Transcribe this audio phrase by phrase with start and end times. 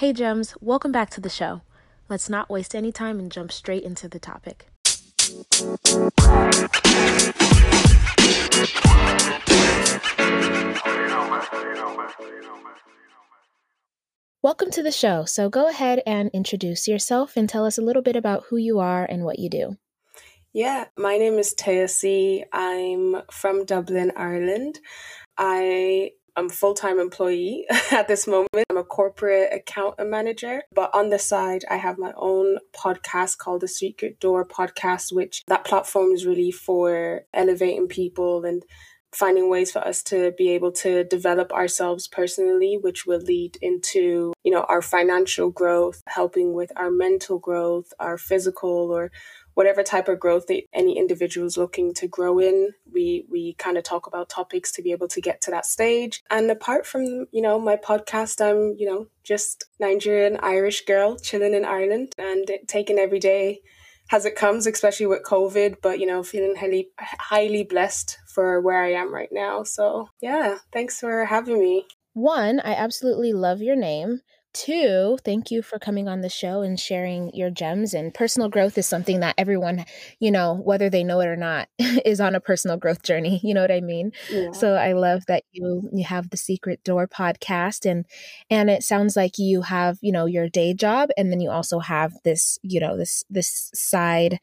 [0.00, 1.60] Hey, Gems, welcome back to the show.
[2.08, 4.70] Let's not waste any time and jump straight into the topic.
[14.40, 15.26] Welcome to the show.
[15.26, 18.78] So go ahead and introduce yourself and tell us a little bit about who you
[18.78, 19.76] are and what you do.
[20.54, 22.46] Yeah, my name is Taya C.
[22.54, 24.80] I'm from Dublin, Ireland.
[25.36, 28.48] I am a full time employee at this moment.
[28.70, 33.60] I'm a corporate account manager, but on the side, I have my own podcast called
[33.60, 38.64] the Secret Door Podcast, which that platform is really for elevating people and
[39.12, 44.32] finding ways for us to be able to develop ourselves personally which will lead into
[44.44, 49.10] you know our financial growth helping with our mental growth our physical or
[49.60, 52.70] whatever type of growth that any individual is looking to grow in.
[52.90, 56.22] We we kind of talk about topics to be able to get to that stage.
[56.30, 61.52] And apart from you know my podcast, I'm you know just Nigerian Irish girl chilling
[61.52, 63.60] in Ireland and taking every day
[64.10, 65.76] as it comes, especially with COVID.
[65.82, 69.64] But you know, feeling highly highly blessed for where I am right now.
[69.64, 71.84] So yeah, thanks for having me.
[72.14, 74.22] One, I absolutely love your name.
[74.52, 77.94] Two, thank you for coming on the show and sharing your gems.
[77.94, 79.84] And personal growth is something that everyone,
[80.18, 83.40] you know, whether they know it or not, is on a personal growth journey.
[83.50, 84.12] You know what I mean?
[84.30, 84.52] Yeah.
[84.52, 88.04] So I love that you you have the Secret Door podcast, and
[88.48, 91.80] and it sounds like you have you know your day job, and then you also
[91.80, 94.38] have this you know this this side.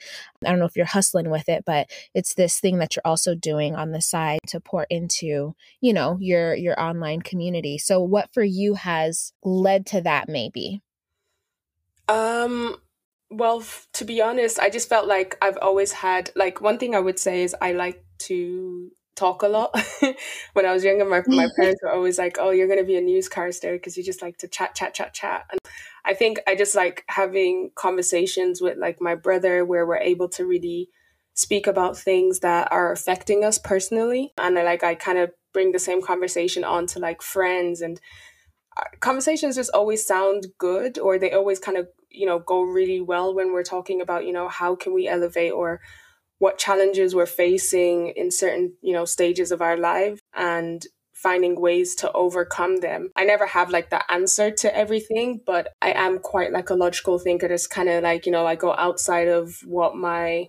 [0.46, 3.34] I don't know if you're hustling with it, but it's this thing that you're also
[3.34, 7.78] doing on the side to pour into you know your your online community.
[7.78, 10.82] So what for you has led to that maybe?
[12.08, 12.78] Um
[13.30, 16.96] well, f- to be honest, I just felt like I've always had like one thing
[16.96, 19.78] I would say is I like to talk a lot.
[20.54, 22.96] when I was younger, my my parents were always like, "Oh, you're going to be
[22.96, 25.60] a news newscaster because you just like to chat, chat, chat, chat." And
[26.06, 30.46] I think I just like having conversations with like my brother where we're able to
[30.46, 30.90] really
[31.34, 35.72] speak about things that are affecting us personally, and I, like I kind of bring
[35.72, 38.00] the same conversation on to like friends and
[38.78, 43.02] uh, conversations just always sound good or they always kind of you know go really
[43.02, 45.82] well when we're talking about you know how can we elevate or
[46.40, 51.96] what challenges we're facing in certain you know stages of our life and finding ways
[51.96, 53.10] to overcome them.
[53.16, 57.18] I never have like the answer to everything but i am quite like a logical
[57.18, 57.48] thinker.
[57.48, 60.48] It's kind of like you know i go outside of what my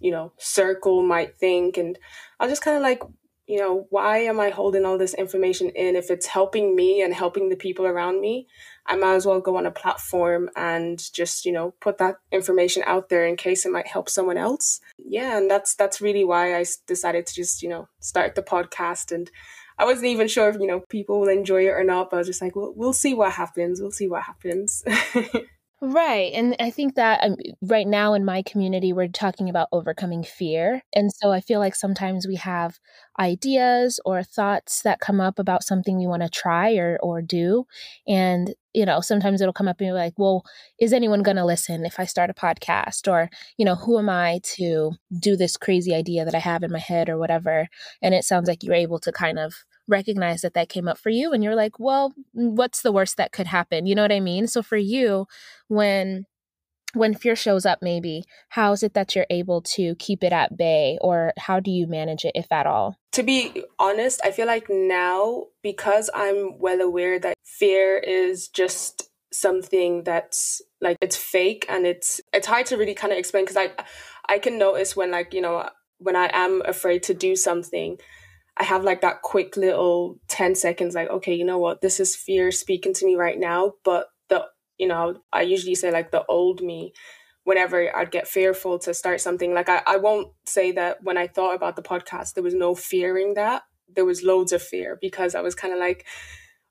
[0.00, 1.98] you know circle might think and
[2.38, 3.02] i'll just kind of like
[3.46, 5.96] you know, why am I holding all this information in?
[5.96, 8.48] If it's helping me and helping the people around me,
[8.86, 12.82] I might as well go on a platform and just, you know, put that information
[12.86, 14.80] out there in case it might help someone else.
[14.98, 19.12] Yeah, and that's that's really why I decided to just, you know, start the podcast
[19.12, 19.30] and
[19.78, 22.18] I wasn't even sure if, you know, people will enjoy it or not, but I
[22.20, 23.80] was just like, well, we'll see what happens.
[23.80, 24.82] We'll see what happens.
[25.82, 26.32] Right.
[26.32, 30.82] And I think that um, right now in my community, we're talking about overcoming fear.
[30.94, 32.78] And so I feel like sometimes we have
[33.20, 37.66] ideas or thoughts that come up about something we want to try or, or do.
[38.08, 40.44] And, you know, sometimes it'll come up and you're like, well,
[40.80, 43.06] is anyone going to listen if I start a podcast?
[43.06, 43.28] Or,
[43.58, 46.78] you know, who am I to do this crazy idea that I have in my
[46.78, 47.68] head or whatever?
[48.00, 49.52] And it sounds like you're able to kind of
[49.88, 53.16] recognize that that came up for you and you're like well mm, what's the worst
[53.16, 53.86] that could happen?
[53.86, 54.46] You know what i mean?
[54.46, 55.26] So for you
[55.68, 56.26] when
[56.94, 60.56] when fear shows up maybe how is it that you're able to keep it at
[60.56, 62.96] bay or how do you manage it if at all?
[63.12, 69.10] To be honest i feel like now because i'm well aware that fear is just
[69.32, 73.56] something that's like it's fake and it's it's hard to really kind of explain because
[73.56, 73.70] i
[74.28, 75.68] i can notice when like you know
[75.98, 77.98] when i am afraid to do something
[78.56, 81.82] I have like that quick little 10 seconds, like, okay, you know what?
[81.82, 83.74] This is fear speaking to me right now.
[83.84, 84.46] But the,
[84.78, 86.94] you know, I usually say like the old me,
[87.44, 91.26] whenever I'd get fearful to start something, like I, I won't say that when I
[91.26, 93.62] thought about the podcast, there was no fearing that.
[93.94, 96.06] There was loads of fear because I was kind of like,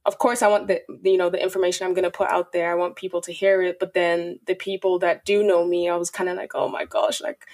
[0.06, 2.72] of course I want the you know the information I'm going to put out there.
[2.72, 5.96] I want people to hear it, but then the people that do know me, I
[5.96, 7.46] was kind of like, oh my gosh, like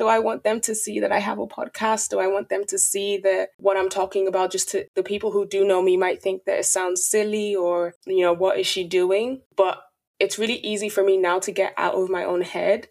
[0.00, 2.08] do I want them to see that I have a podcast?
[2.08, 5.30] Do I want them to see that what I'm talking about, just to the people
[5.30, 8.66] who do know me might think that it sounds silly or, you know, what is
[8.66, 9.42] she doing?
[9.58, 9.82] But
[10.18, 12.88] it's really easy for me now to get out of my own head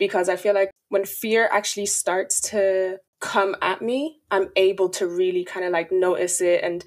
[0.00, 5.06] because I feel like when fear actually starts to come at me, I'm able to
[5.06, 6.84] really kind of like notice it and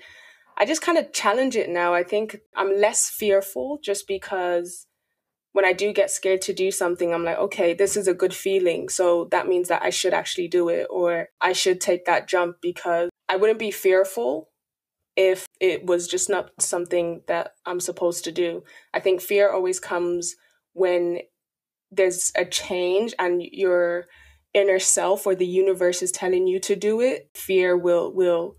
[0.57, 1.93] I just kind of challenge it now.
[1.93, 4.85] I think I'm less fearful just because
[5.53, 8.33] when I do get scared to do something, I'm like, okay, this is a good
[8.33, 8.89] feeling.
[8.89, 12.57] So that means that I should actually do it or I should take that jump
[12.61, 14.49] because I wouldn't be fearful
[15.15, 18.63] if it was just not something that I'm supposed to do.
[18.93, 20.35] I think fear always comes
[20.73, 21.19] when
[21.91, 24.05] there's a change and your
[24.53, 27.29] inner self or the universe is telling you to do it.
[27.35, 28.55] Fear will will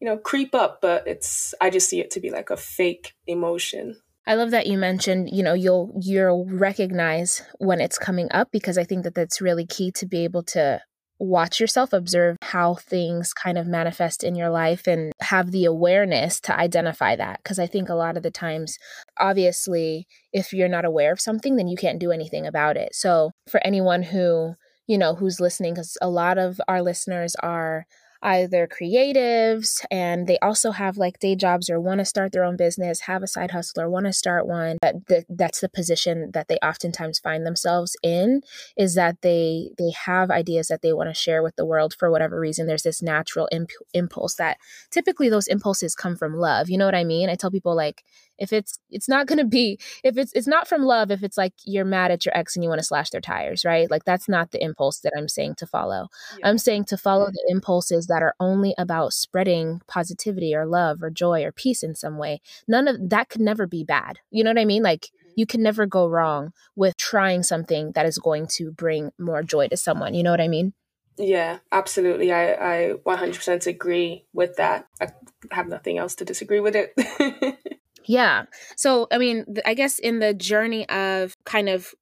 [0.00, 3.14] you know creep up, but it's I just see it to be like a fake
[3.26, 3.96] emotion.
[4.26, 8.76] I love that you mentioned, you know, you'll you'll recognize when it's coming up because
[8.76, 10.80] I think that that's really key to be able to
[11.18, 16.40] watch yourself, observe how things kind of manifest in your life and have the awareness
[16.40, 17.40] to identify that.
[17.42, 18.76] Because I think a lot of the times,
[19.18, 22.94] obviously, if you're not aware of something, then you can't do anything about it.
[22.94, 24.54] So for anyone who,
[24.86, 27.86] you know, who's listening, because a lot of our listeners are
[28.26, 32.56] either creatives and they also have like day jobs or want to start their own
[32.56, 34.78] business, have a side hustle or want to start one.
[34.82, 38.42] That that's the position that they oftentimes find themselves in
[38.76, 42.10] is that they they have ideas that they want to share with the world for
[42.10, 42.66] whatever reason.
[42.66, 44.58] There's this natural imp- impulse that
[44.90, 46.68] typically those impulses come from love.
[46.68, 47.30] You know what I mean?
[47.30, 48.02] I tell people like
[48.38, 51.36] if it's it's not going to be if it's it's not from love if it's
[51.36, 54.04] like you're mad at your ex and you want to slash their tires right like
[54.04, 56.48] that's not the impulse that i'm saying to follow yeah.
[56.48, 61.10] i'm saying to follow the impulses that are only about spreading positivity or love or
[61.10, 64.50] joy or peace in some way none of that could never be bad you know
[64.50, 65.32] what i mean like mm-hmm.
[65.36, 69.68] you can never go wrong with trying something that is going to bring more joy
[69.68, 70.72] to someone you know what i mean
[71.18, 72.32] yeah, absolutely.
[72.32, 74.86] I, I 100% agree with that.
[75.00, 75.08] I
[75.50, 76.92] have nothing else to disagree with it.
[78.06, 78.44] Yeah.
[78.76, 81.94] So, I mean, I guess in the journey of kind of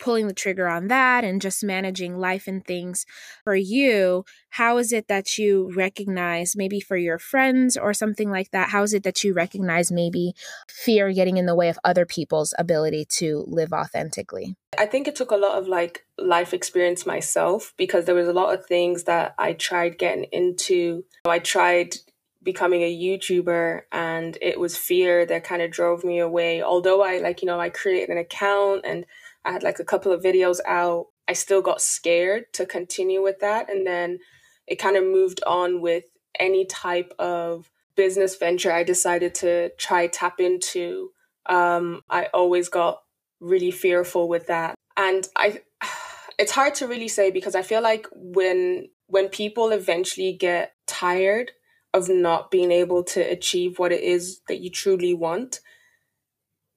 [0.00, 3.04] pulling the trigger on that and just managing life and things
[3.44, 8.50] for you, how is it that you recognize maybe for your friends or something like
[8.50, 8.70] that?
[8.70, 10.32] How is it that you recognize maybe
[10.68, 14.56] fear getting in the way of other people's ability to live authentically?
[14.78, 18.32] I think it took a lot of like life experience myself because there was a
[18.32, 21.04] lot of things that I tried getting into.
[21.26, 21.96] I tried
[22.42, 26.62] becoming a YouTuber and it was fear that kind of drove me away.
[26.62, 29.04] Although I like, you know, I created an account and
[29.44, 33.40] I had like a couple of videos out, I still got scared to continue with
[33.40, 33.70] that.
[33.70, 34.18] And then
[34.66, 36.04] it kind of moved on with
[36.38, 41.10] any type of business venture I decided to try tap into.
[41.46, 43.02] Um, I always got
[43.40, 44.74] really fearful with that.
[44.96, 45.62] And I
[46.38, 51.52] it's hard to really say because I feel like when when people eventually get tired
[51.92, 55.60] of not being able to achieve what it is that you truly want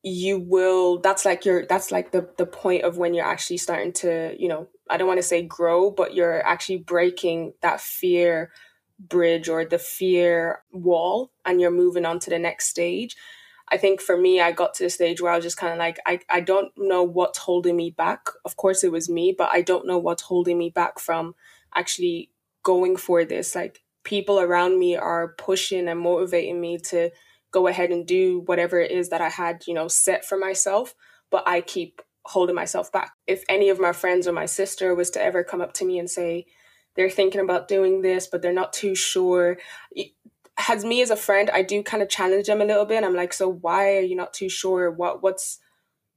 [0.06, 3.94] you will that's like your that's like the the point of when you're actually starting
[3.94, 8.52] to you know i don't want to say grow but you're actually breaking that fear
[9.00, 13.16] bridge or the fear wall and you're moving on to the next stage.
[13.70, 15.80] I think for me i got to the stage where i was just kind of
[15.80, 18.28] like I, I don't know what's holding me back.
[18.46, 21.34] Of course it was me but i don't know what's holding me back from
[21.74, 22.30] actually
[22.62, 27.10] going for this like people around me are pushing and motivating me to
[27.52, 30.96] go ahead and do whatever it is that I had, you know, set for myself,
[31.30, 33.14] but I keep holding myself back.
[33.28, 36.00] If any of my friends or my sister was to ever come up to me
[36.00, 36.46] and say
[36.96, 39.58] they're thinking about doing this, but they're not too sure,
[40.58, 43.04] has me as a friend, I do kind of challenge them a little bit.
[43.04, 44.92] I'm like, so why are you not too sure?
[44.92, 45.60] What what's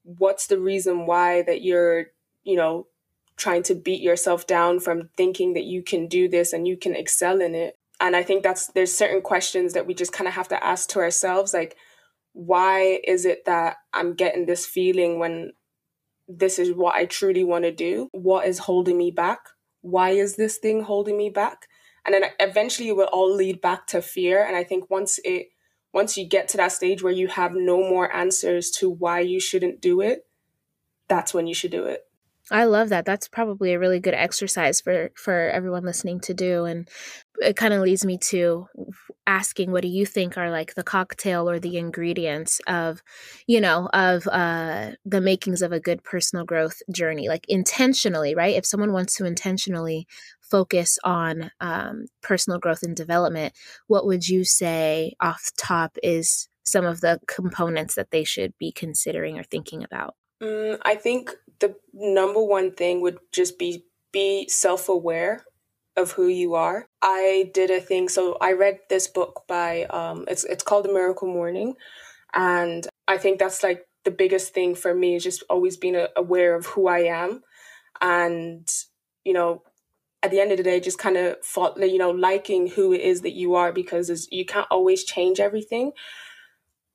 [0.04, 2.06] what's the reason why that you're,
[2.44, 2.86] you know,
[3.36, 6.94] trying to beat yourself down from thinking that you can do this and you can
[6.94, 7.75] excel in it.
[8.06, 10.88] And I think that's there's certain questions that we just kind of have to ask
[10.90, 11.76] to ourselves like
[12.34, 15.54] why is it that I'm getting this feeling when
[16.28, 18.08] this is what I truly want to do?
[18.12, 19.40] What is holding me back?
[19.80, 21.66] Why is this thing holding me back?
[22.04, 24.44] And then eventually it will all lead back to fear.
[24.44, 25.48] And I think once it
[25.92, 29.40] once you get to that stage where you have no more answers to why you
[29.40, 30.26] shouldn't do it,
[31.08, 32.02] that's when you should do it.
[32.50, 33.04] I love that.
[33.04, 36.88] That's probably a really good exercise for for everyone listening to do and
[37.38, 38.66] it kind of leads me to
[39.26, 43.02] asking what do you think are like the cocktail or the ingredients of
[43.46, 47.28] you know of uh the makings of a good personal growth journey?
[47.28, 48.56] Like intentionally right?
[48.56, 50.06] If someone wants to intentionally
[50.40, 53.54] focus on um, personal growth and development
[53.88, 58.70] what would you say off top is some of the components that they should be
[58.70, 64.48] considering or thinking about mm, i think the number one thing would just be be
[64.48, 65.44] self-aware
[65.96, 66.86] of who you are.
[67.02, 70.92] I did a thing so I read this book by um it's it's called The
[70.92, 71.74] Miracle Morning
[72.34, 76.54] and I think that's like the biggest thing for me is just always being aware
[76.54, 77.42] of who I am
[78.00, 78.68] and
[79.24, 79.62] you know
[80.22, 81.36] at the end of the day just kind of
[81.78, 85.92] you know liking who it is that you are because you can't always change everything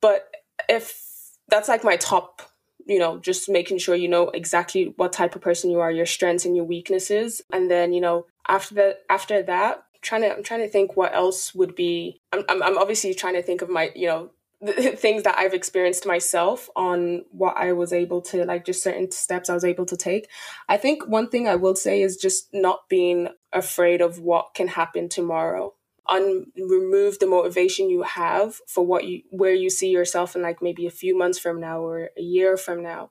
[0.00, 0.28] but
[0.68, 1.02] if
[1.48, 2.51] that's like my top
[2.86, 6.06] you know, just making sure you know exactly what type of person you are, your
[6.06, 7.42] strengths and your weaknesses.
[7.52, 11.14] And then, you know, after that after that, trying to I'm trying to think what
[11.14, 12.20] else would be.
[12.32, 14.30] I'm I'm, I'm obviously trying to think of my you know
[14.66, 19.50] things that I've experienced myself on what I was able to like just certain steps
[19.50, 20.28] I was able to take.
[20.68, 24.68] I think one thing I will say is just not being afraid of what can
[24.68, 25.74] happen tomorrow.
[26.08, 30.60] Un remove the motivation you have for what you where you see yourself in like
[30.60, 33.10] maybe a few months from now or a year from now.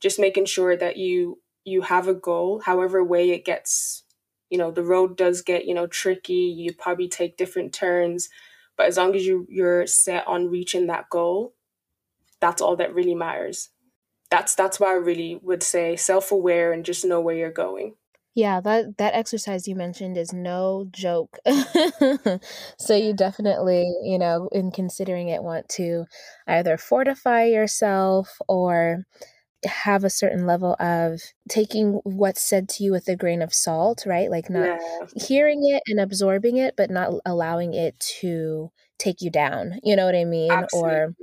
[0.00, 4.04] Just making sure that you you have a goal, however way it gets,
[4.50, 8.28] you know, the road does get, you know, tricky, you probably take different turns
[8.76, 11.54] but as long as you you're set on reaching that goal,
[12.40, 13.70] that's all that really matters.
[14.30, 17.94] That's that's why I really would say self-aware and just know where you're going.
[18.36, 21.38] Yeah, that that exercise you mentioned is no joke.
[22.78, 26.04] so you definitely, you know, in considering it want to
[26.46, 29.06] either fortify yourself or
[29.64, 34.04] have a certain level of taking what's said to you with a grain of salt,
[34.04, 34.30] right?
[34.30, 35.06] Like not yeah.
[35.16, 39.80] hearing it and absorbing it, but not allowing it to take you down.
[39.82, 40.52] You know what I mean?
[40.52, 40.90] Absolutely.
[40.90, 41.14] Or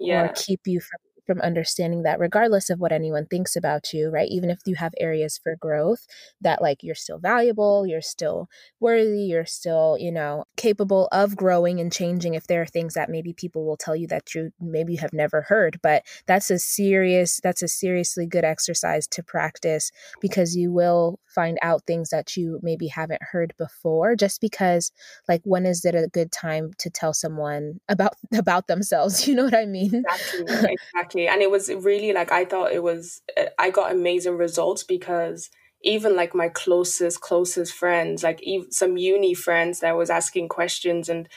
[0.00, 0.22] yeah.
[0.22, 1.00] or keep you from
[1.32, 4.28] from understanding that regardless of what anyone thinks about you, right?
[4.30, 6.06] Even if you have areas for growth,
[6.42, 11.80] that like you're still valuable, you're still worthy, you're still, you know, capable of growing
[11.80, 14.96] and changing if there are things that maybe people will tell you that you maybe
[14.96, 15.80] have never heard.
[15.82, 21.58] But that's a serious, that's a seriously good exercise to practice because you will find
[21.62, 24.92] out things that you maybe haven't heard before just because
[25.28, 29.44] like when is it a good time to tell someone about about themselves you know
[29.44, 33.22] what i mean exactly exactly and it was really like i thought it was
[33.58, 35.50] i got amazing results because
[35.82, 41.28] even like my closest closest friends like some uni friends that was asking questions and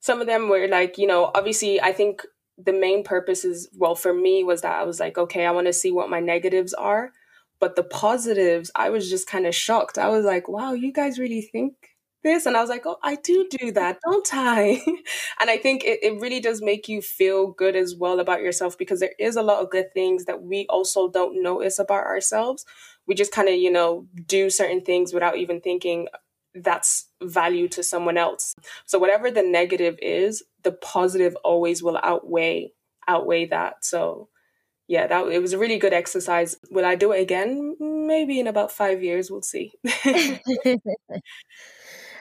[0.00, 2.22] some of them were like you know obviously i think
[2.56, 5.66] the main purpose is well for me was that i was like okay i want
[5.66, 7.10] to see what my negatives are
[7.60, 9.96] but the positives, I was just kind of shocked.
[9.96, 11.74] I was like, wow, you guys really think
[12.24, 12.46] this?
[12.46, 14.82] And I was like, oh, I do do that, don't I?
[15.40, 18.76] and I think it, it really does make you feel good as well about yourself
[18.76, 22.64] because there is a lot of good things that we also don't notice about ourselves.
[23.06, 26.08] We just kind of, you know, do certain things without even thinking
[26.54, 28.54] that's value to someone else.
[28.86, 32.72] So whatever the negative is, the positive always will outweigh
[33.06, 33.84] outweigh that.
[33.84, 34.28] So
[34.86, 36.56] yeah, that it was a really good exercise.
[36.70, 37.76] Will I do it again?
[37.80, 39.30] Maybe in about five years.
[39.30, 39.72] We'll see.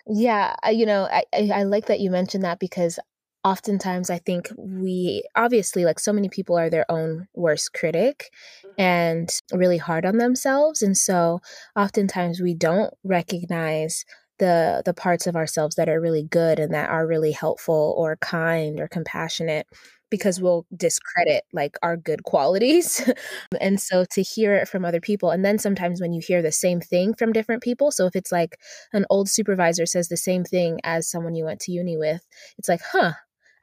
[0.07, 2.99] yeah, you know, I, I like that you mentioned that because
[3.43, 8.31] oftentimes I think we obviously like so many people are their own worst critic
[8.65, 8.81] mm-hmm.
[8.81, 11.39] and really hard on themselves, and so
[11.75, 14.05] oftentimes we don't recognize
[14.43, 18.17] the the parts of ourselves that are really good and that are really helpful or
[18.17, 19.65] kind or compassionate
[20.09, 23.09] because we'll discredit like our good qualities.
[23.61, 26.51] and so to hear it from other people, and then sometimes when you hear the
[26.51, 28.57] same thing from different people, so if it's like
[28.91, 32.21] an old supervisor says the same thing as someone you went to uni with,
[32.57, 33.13] it's like, huh,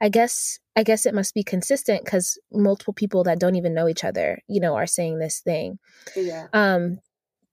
[0.01, 3.87] I guess I guess it must be consistent because multiple people that don't even know
[3.87, 5.77] each other, you know, are saying this thing.
[6.15, 6.47] Yeah.
[6.53, 6.97] Um,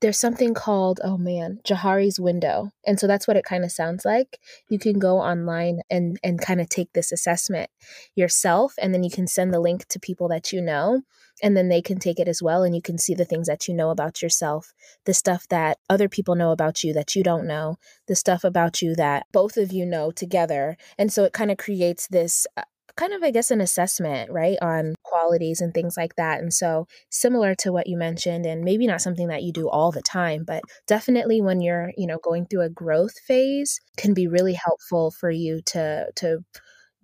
[0.01, 2.71] there's something called oh man Johari's window.
[2.87, 4.39] And so that's what it kind of sounds like.
[4.69, 7.71] You can go online and and kind of take this assessment
[8.15, 11.03] yourself and then you can send the link to people that you know
[11.43, 13.69] and then they can take it as well and you can see the things that
[13.69, 14.73] you know about yourself
[15.05, 17.77] the stuff that other people know about you that you don't know
[18.09, 20.77] the stuff about you that both of you know together.
[20.99, 22.63] And so it kind of creates this uh,
[22.99, 26.41] kind of, I guess, an assessment, right, on qualities and things like that.
[26.41, 29.93] And so, similar to what you mentioned, and maybe not something that you do all
[29.93, 34.27] the time, but definitely when you're, you know, going through a growth phase, can be
[34.27, 36.45] really helpful for you to to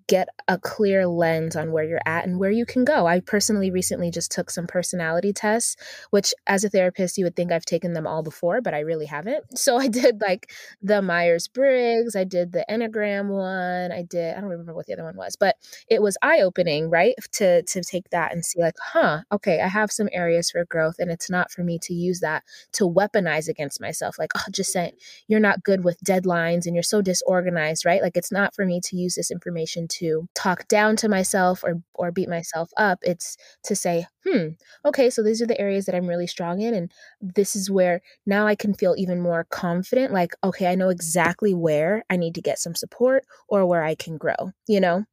[0.06, 3.06] get a clear lens on where you're at and where you can go.
[3.06, 5.76] I personally recently just took some personality tests,
[6.10, 9.06] which as a therapist, you would think I've taken them all before, but I really
[9.06, 9.44] haven't.
[9.64, 14.40] So I did like the Myers Briggs, I did the Enneagram one, I did, I
[14.40, 15.56] don't remember what the other one was, but
[15.88, 17.14] it was eye opening, right?
[17.34, 20.96] To, to take that and see, like, huh, okay, I have some areas for growth,
[20.98, 24.18] and it's not for me to use that to weaponize against myself.
[24.18, 24.92] Like, oh, just saying
[25.28, 28.02] you're not good with deadlines and you're so disorganized, right?
[28.02, 31.82] Like, it's not for me to use this information to talk down to myself or
[31.94, 32.98] or beat myself up.
[33.02, 34.48] It's to say, hmm,
[34.84, 38.00] okay, so these are the areas that I'm really strong in and this is where
[38.26, 42.34] now I can feel even more confident like, okay, I know exactly where I need
[42.36, 45.04] to get some support or where I can grow, you know?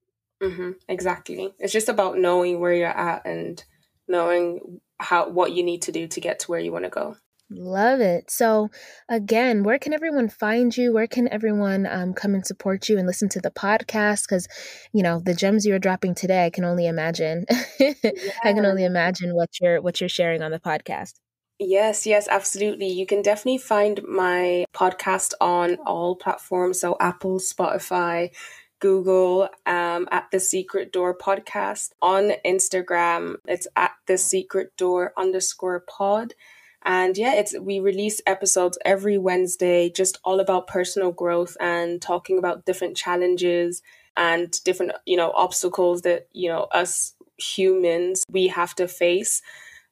[0.41, 1.53] Mm-hmm, exactly.
[1.59, 3.63] It's just about knowing where you're at and
[4.07, 7.15] knowing how what you need to do to get to where you want to go.
[7.53, 8.31] Love it.
[8.31, 8.69] So,
[9.09, 10.93] again, where can everyone find you?
[10.93, 14.23] Where can everyone um, come and support you and listen to the podcast?
[14.23, 14.47] Because,
[14.93, 17.45] you know, the gems you're dropping today, I can only imagine.
[17.77, 17.93] Yeah.
[18.43, 21.15] I can only imagine what you're what you're sharing on the podcast.
[21.59, 22.87] Yes, yes, absolutely.
[22.87, 26.79] You can definitely find my podcast on all platforms.
[26.79, 28.31] So Apple, Spotify,
[28.79, 31.91] Google um, at the Secret Door podcast.
[32.01, 36.33] On Instagram, it's at the Secret Door underscore pod.
[36.83, 42.37] And yeah, it's we release episodes every Wednesday, just all about personal growth and talking
[42.37, 43.81] about different challenges
[44.17, 49.41] and different, you know, obstacles that, you know, us humans we have to face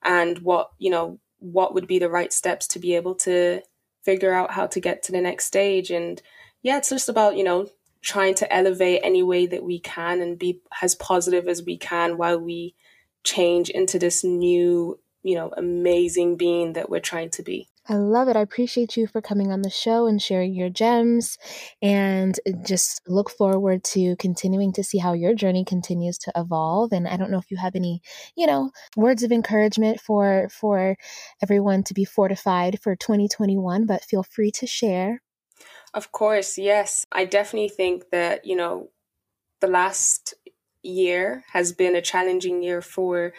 [0.03, 3.61] and what, you know, what would be the right steps to be able to
[4.03, 5.91] figure out how to get to the next stage.
[5.91, 6.21] And
[6.61, 7.69] yeah, it's just about, you know,
[8.01, 12.17] trying to elevate any way that we can and be as positive as we can
[12.17, 12.75] while we
[13.23, 17.67] change into this new, you know, amazing being that we're trying to be.
[17.87, 18.35] I love it.
[18.35, 21.39] I appreciate you for coming on the show and sharing your gems
[21.81, 27.07] and just look forward to continuing to see how your journey continues to evolve and
[27.07, 28.01] I don't know if you have any,
[28.37, 30.97] you know, words of encouragement for for
[31.41, 35.23] everyone to be fortified for 2021, but feel free to share.
[35.95, 37.07] Of course, yes.
[37.11, 38.89] I definitely think that, you know,
[39.61, 40.35] the last
[40.83, 43.33] year has been a challenging year for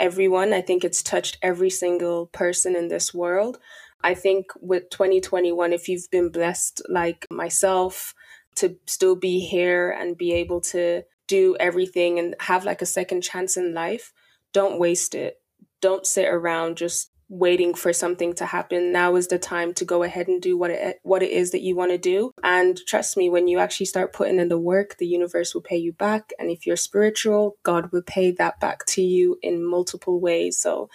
[0.00, 0.52] everyone.
[0.52, 3.58] I think it's touched every single person in this world.
[4.02, 8.14] I think with 2021, if you've been blessed like myself
[8.56, 13.22] to still be here and be able to do everything and have like a second
[13.22, 14.12] chance in life,
[14.52, 15.40] don't waste it.
[15.80, 18.92] Don't sit around just waiting for something to happen.
[18.92, 21.62] Now is the time to go ahead and do what it what it is that
[21.62, 22.32] you want to do.
[22.44, 25.78] And trust me, when you actually start putting in the work, the universe will pay
[25.78, 26.32] you back.
[26.38, 30.58] And if you're spiritual, God will pay that back to you in multiple ways.
[30.58, 30.90] So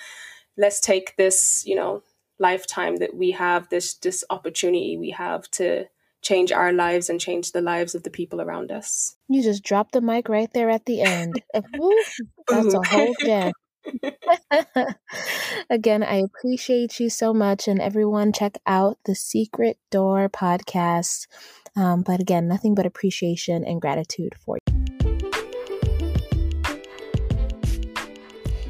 [0.58, 2.04] let's take this, you know,
[2.38, 5.86] lifetime that we have, this this opportunity we have to
[6.22, 9.16] change our lives and change the lives of the people around us.
[9.28, 11.42] You just dropped the mic right there at the end.
[11.54, 13.54] That's a whole gem.
[15.70, 21.28] Again, I appreciate you so much, and everyone check out the Secret Door podcast.
[21.76, 24.78] Um, but again, nothing but appreciation and gratitude for you.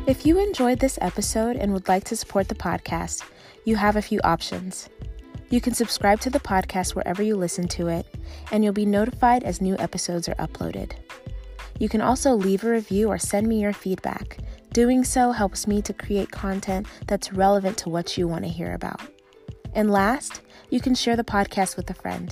[0.07, 3.23] If you enjoyed this episode and would like to support the podcast,
[3.65, 4.89] you have a few options.
[5.49, 8.05] You can subscribe to the podcast wherever you listen to it,
[8.51, 10.93] and you'll be notified as new episodes are uploaded.
[11.79, 14.39] You can also leave a review or send me your feedback.
[14.77, 18.75] Doing so helps me to create content that's relevant to what you want to hear
[18.75, 19.01] about.
[19.73, 22.31] And last, you can share the podcast with a friend.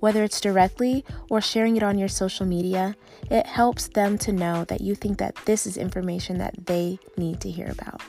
[0.00, 2.96] Whether it's directly or sharing it on your social media,
[3.30, 7.40] it helps them to know that you think that this is information that they need
[7.42, 8.02] to hear about.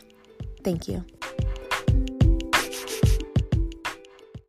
[0.64, 1.06] Thank you.